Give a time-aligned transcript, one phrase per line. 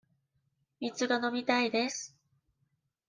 [0.79, 2.17] 水が飲みたいです。